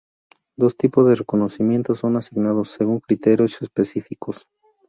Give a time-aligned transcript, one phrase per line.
[0.57, 4.47] Dos tipo de reconocimientos son asignados, según criterios específicos.